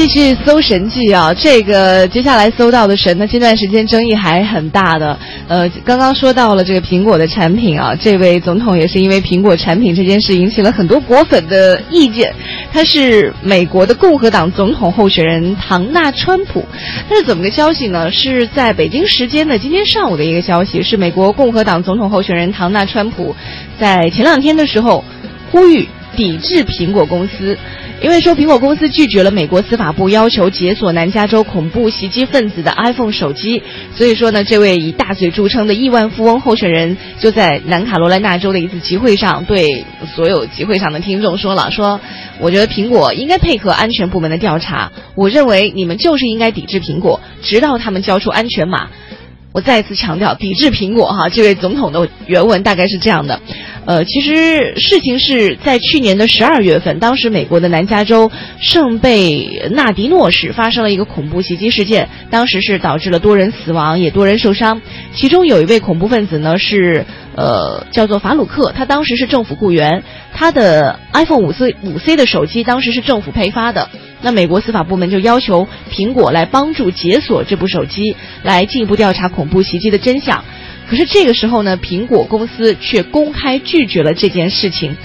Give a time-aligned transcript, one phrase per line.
[0.00, 1.34] 继续搜神迹啊！
[1.34, 5.18] 这个接下来搜到的神呢，这段时间争议还很大的。
[5.46, 12.32] 呃，刚刚说到了这个苹果的产品啊，这位总统也是因为苹果产品这件事引起了很多果粉的意见。
[12.72, 16.64] 他是美国的共和党总统候选人唐纳川普。
[17.10, 18.10] 那是怎么个消息呢？
[18.10, 23.36] 是在北京时间的今天上午的一个消息，是美国共和党总统候选人唐纳川普
[23.78, 25.04] 在前两天的时候
[25.52, 25.86] 呼吁
[26.16, 27.58] 抵制苹果公司。
[28.02, 33.62] 因为说苹果公司拒绝了美国司法部要求解锁南加州恐怖袭击分子的 iPhone 手机，
[33.94, 39.84] 所以说呢，这位以大嘴著称的亿万富翁候选人就在南卡罗来纳州的一次集会上对
[40.14, 42.00] 所有集会上的听众说了：“说
[42.38, 48.88] 我觉得苹果应该配合安全部门的调查，我认为你们就是应该抵制苹果，直到他们交出安全码。”
[49.52, 53.40] 我再次强调，抵制苹果哈，这位总统的原文大概是这样的。
[53.84, 64.80] 呃，其实事情是在去年的十二月份，当时美国的南加州圣贝纳迪诺市发生了一个恐怖袭击事件，当时是导致了多人死亡，也多人受伤。
[65.14, 67.04] 其中有一位恐怖分子呢是
[67.40, 70.02] 呃叫做法鲁克，他当时是政府雇员，
[70.34, 73.88] 他的 iPhone 五 C 五 C 的手机当时是政府配发的。
[74.20, 80.44] 那美国司法部门就要求苹果来帮助解锁这部手机，来进一步调查恐怖袭击的真相。
[80.86, 84.96] 可是这个时候呢，苹果公司却公开拒绝了这件事情。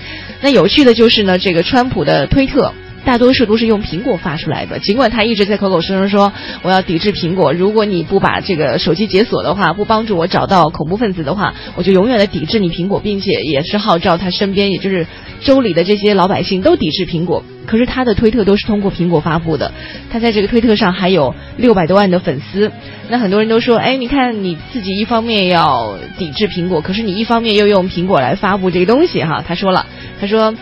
[0.41, 2.73] 那有趣的就是呢，这个川普的推特
[3.05, 15.05] 大多数都是用苹果发出来的，尽管他一直在口口声声说我要抵制苹果，如果你不把这个手机解锁的话，不帮助我找到恐怖分子的话，我就永远的抵制你苹果，并且也是号召他身边，也就是
[15.41, 17.43] 州里的这些老百姓都抵制苹果。
[17.67, 19.71] 可是他的推特都是通过苹果发布的，
[20.11, 22.71] 他在这个推特上还有六百多万的粉丝。
[23.09, 29.43] 那很多人都说，哎，你看你自己一方面要抵制苹果，可是你一方面又用苹果来发布这个东西哈。
[29.47, 29.87] 他说了，
[30.19, 30.53] 他说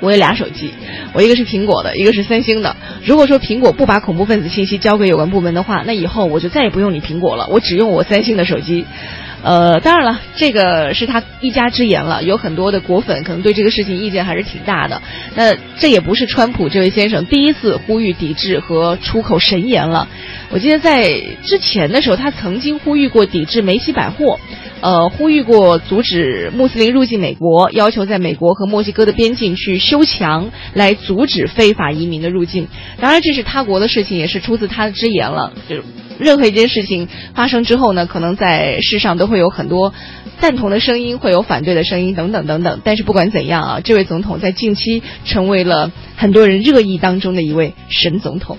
[0.00, 0.72] 我有俩手机，
[1.12, 2.76] 我一个是苹果的，一个是三星的。
[3.04, 8.86] 如果说苹果不把恐怖分子信息交给有关部门的话，那以后我就再也不用你苹果了，我只用我三星的手机。
[9.42, 12.22] 呃，当然了，这个是他一家之言了。
[12.22, 15.00] 有很多的果粉可能对这个事情意见还是挺大的。
[15.34, 20.06] 那这也不是川普这位先生第一次呼吁抵制和出口神言了。
[20.50, 21.08] 我记得在
[21.42, 24.38] 之前的时候，他曾经呼吁过抵制梅西百货，
[24.82, 32.68] 呃，呼吁过阻止穆斯林入境美国，要求在美国和墨西哥的边境去修墙来阻止非法移民的入境。
[33.00, 35.54] 当然，这是他国的事情，也是出自他的之言了。
[35.66, 35.76] 就。
[36.20, 39.92] 任何一件事情发生之后呢，可能在世上都会有很多
[40.40, 42.80] 赞同的声音，会有反对的声音，等等等等。
[42.84, 48.58] 但是不管怎样啊，这位总统在近期成为了很多人热议当中的一位神总统。